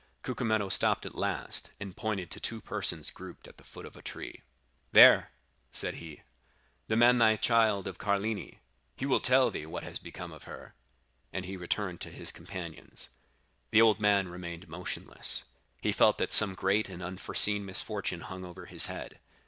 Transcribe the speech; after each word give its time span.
Cucumetto 0.23 0.67
stopped 0.67 1.05
at 1.05 1.13
last, 1.13 1.69
and 1.79 1.95
pointed 1.95 2.31
to 2.31 2.39
two 2.39 2.59
persons 2.59 3.11
grouped 3.11 3.47
at 3.47 3.57
the 3.57 3.63
foot 3.63 3.85
of 3.85 3.95
a 3.95 4.01
tree. 4.01 4.41
"'There,' 4.93 5.29
said 5.71 5.93
he, 5.93 6.23
'demand 6.87 7.21
thy 7.21 7.35
child 7.35 7.87
of 7.87 7.99
Carlini; 7.99 8.57
he 8.97 9.05
will 9.05 9.19
tell 9.19 9.51
thee 9.51 9.67
what 9.67 9.83
has 9.83 9.99
become 9.99 10.31
of 10.31 10.45
her;' 10.45 10.73
and 11.31 11.45
he 11.45 11.55
returned 11.55 12.01
to 12.01 12.09
his 12.09 12.31
companions. 12.31 13.09
"The 13.69 13.83
old 13.83 13.99
man 13.99 14.27
remained 14.27 14.67
motionless; 14.67 15.43
he 15.83 15.91
felt 15.91 16.17
that 16.17 16.33
some 16.33 16.55
great 16.55 16.89
and 16.89 17.03
unforeseen 17.03 17.63
misfortune 17.63 18.21
hung 18.21 18.43
over 18.43 18.65
his 18.65 18.87
head. 18.87 19.19